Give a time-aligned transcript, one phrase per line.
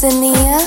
[0.00, 0.58] Tanzania,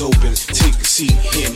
[0.00, 1.55] open, take a seat, hear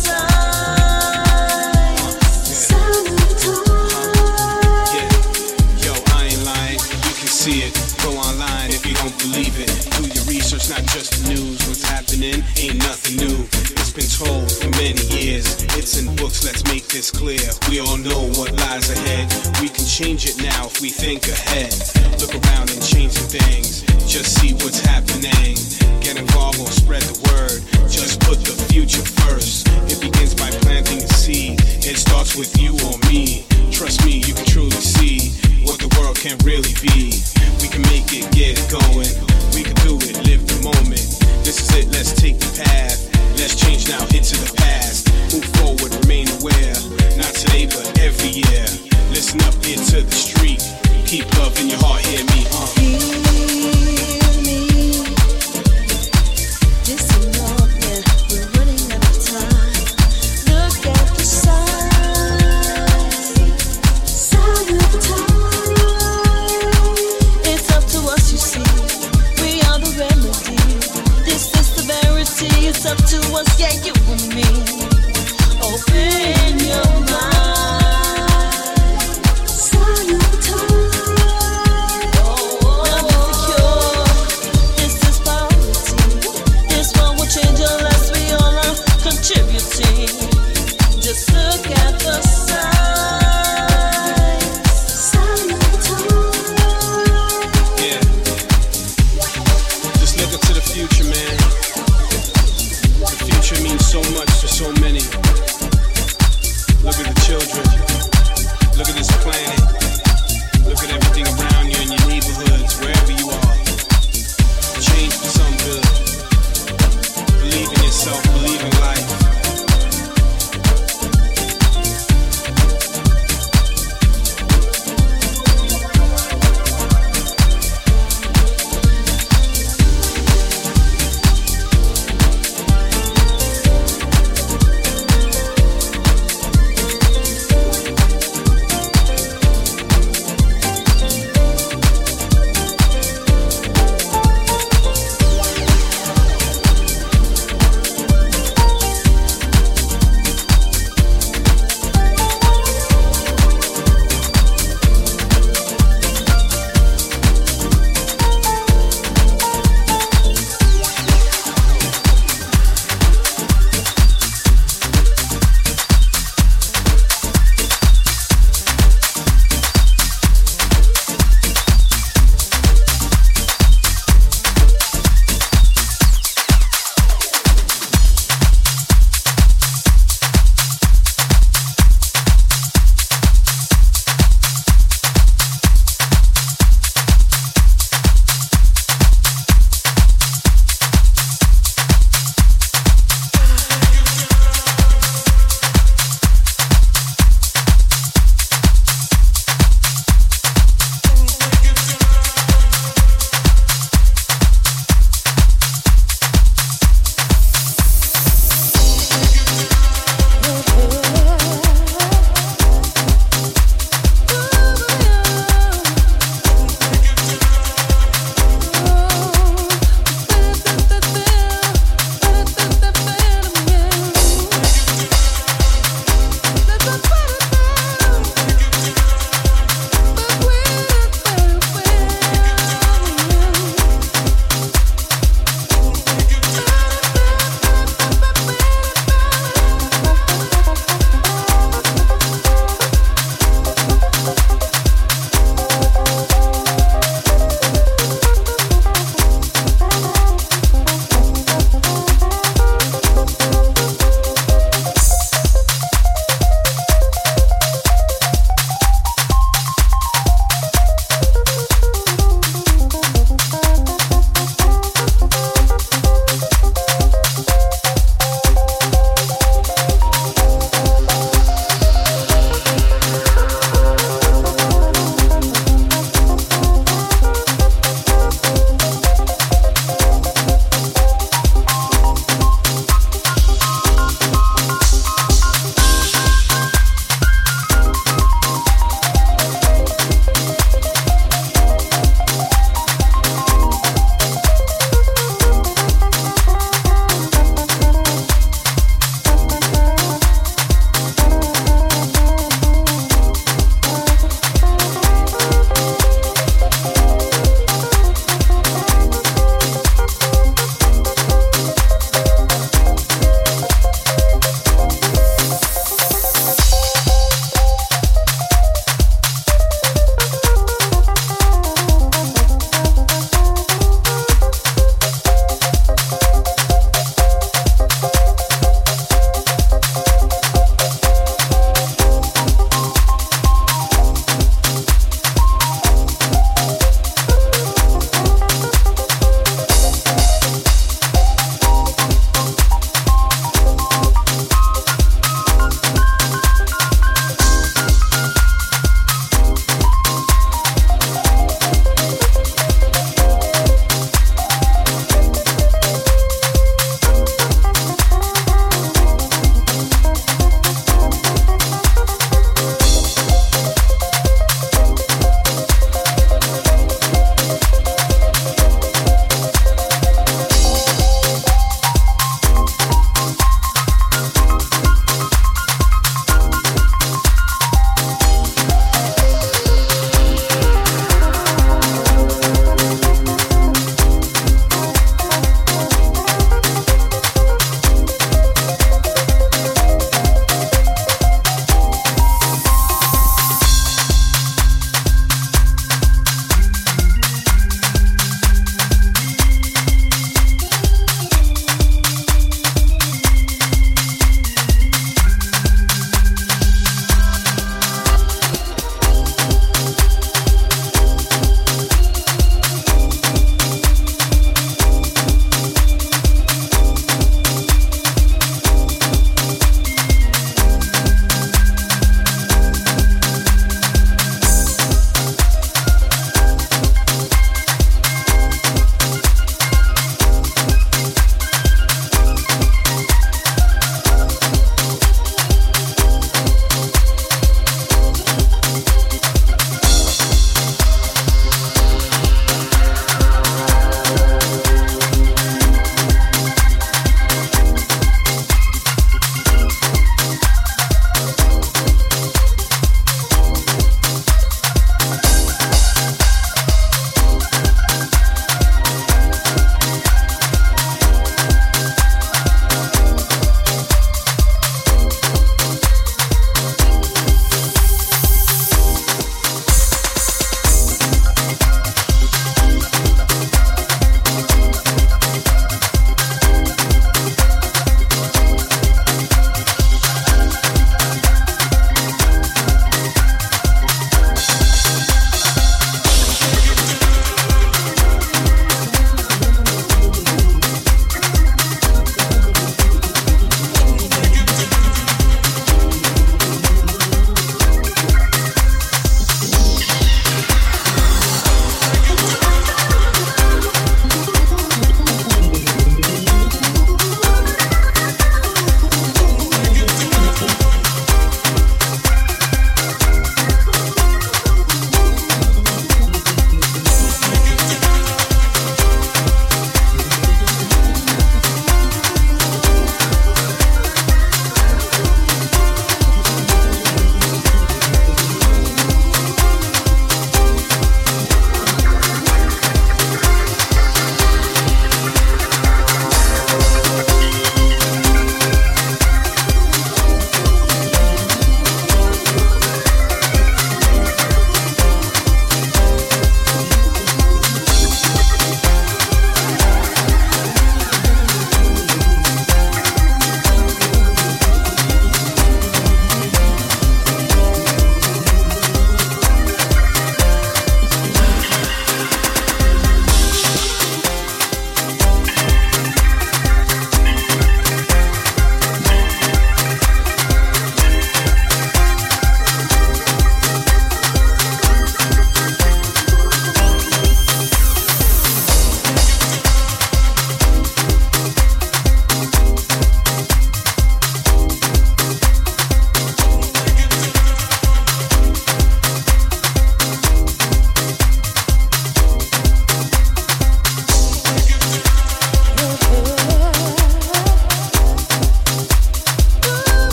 [16.93, 17.39] It's is clear.
[17.69, 19.31] We all know what lies ahead.
[19.61, 21.71] We can change it now if we think ahead.
[22.19, 23.87] Look around and change the things.
[24.03, 25.55] Just see what's happening.
[26.03, 27.63] Get involved or spread the word.
[27.87, 29.69] Just put the future first.
[29.87, 31.61] It begins by planting a seed.
[31.79, 33.47] It starts with you or me.
[33.71, 34.50] Trust me, you can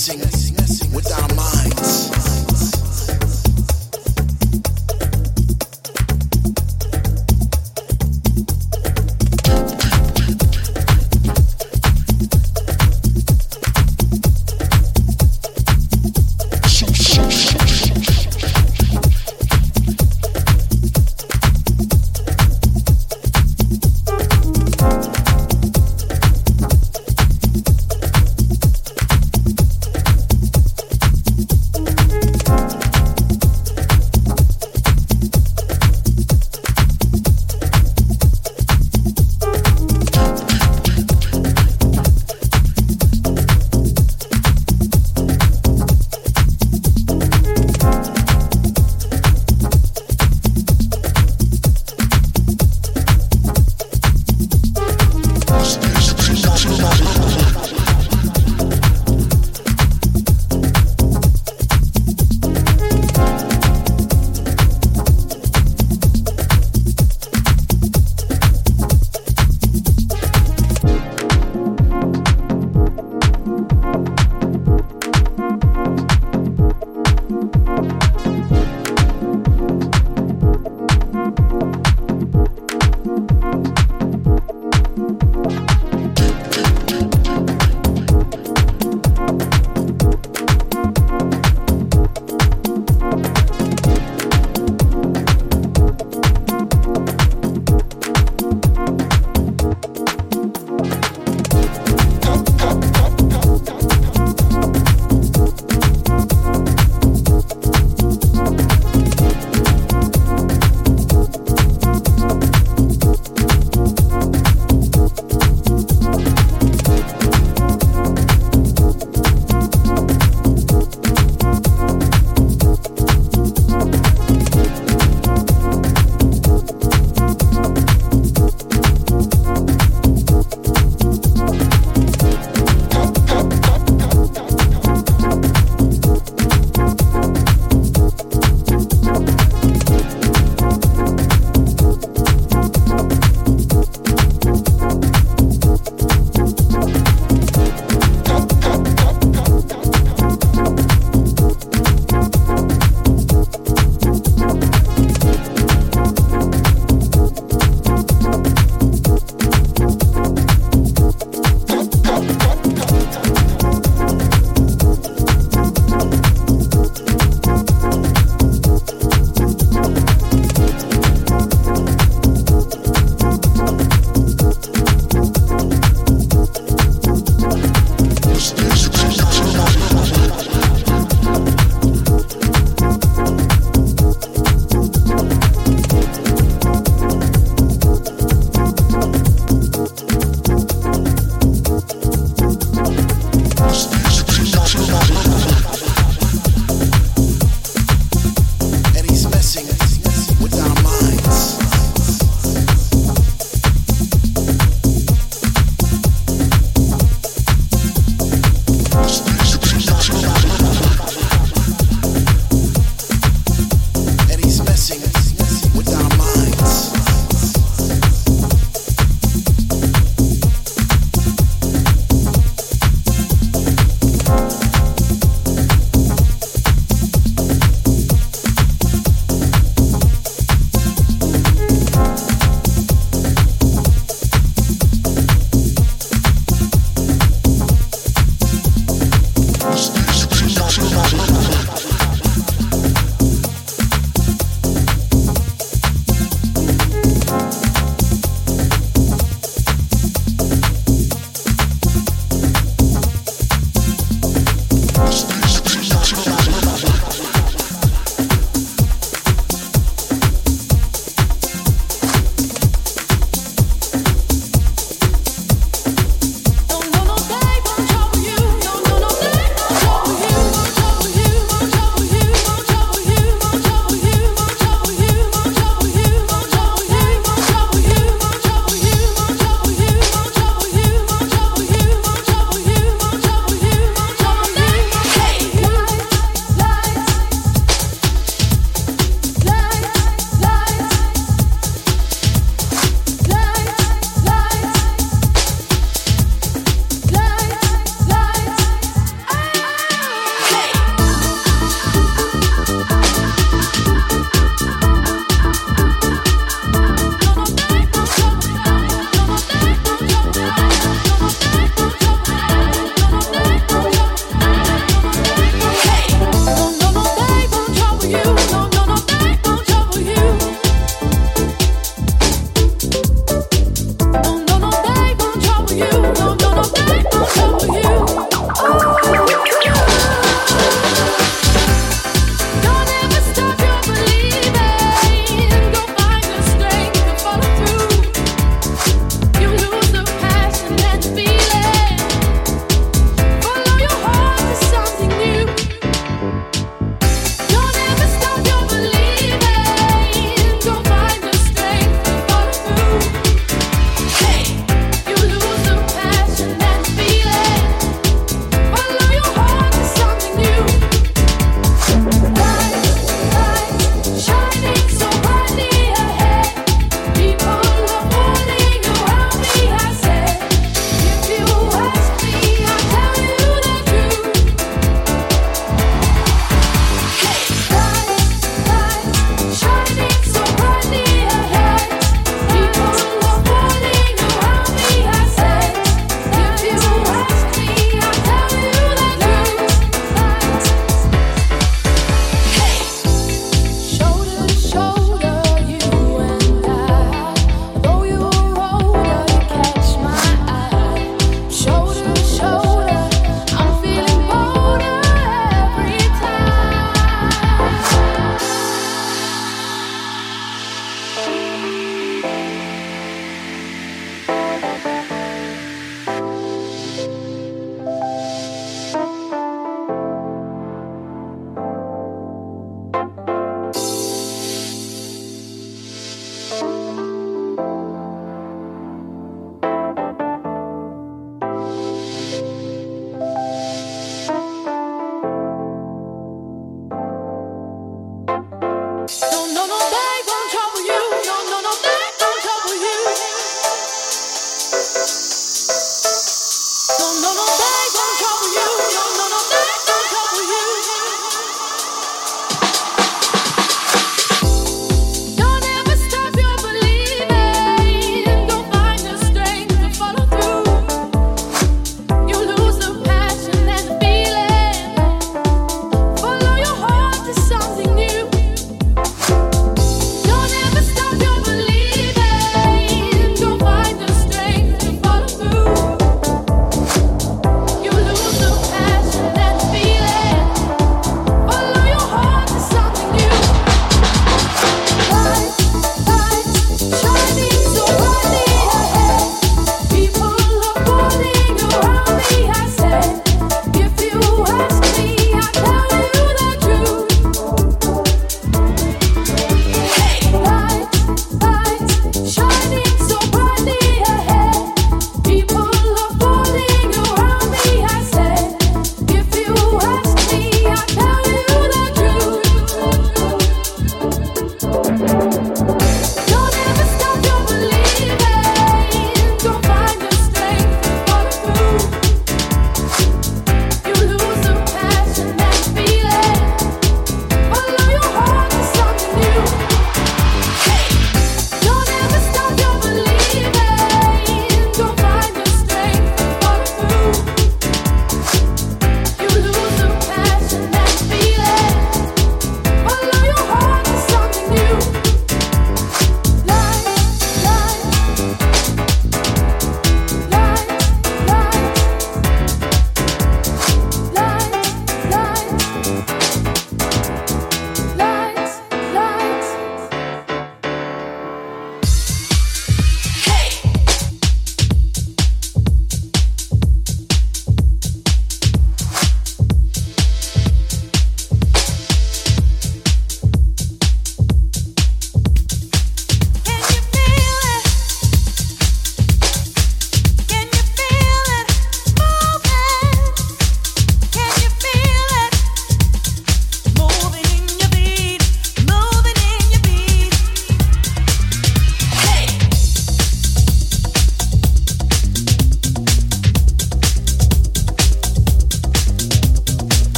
[0.00, 0.39] singers.